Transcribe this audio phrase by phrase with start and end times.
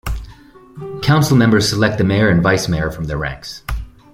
[1.03, 3.61] Council members select the mayor and vice mayor from their ranks.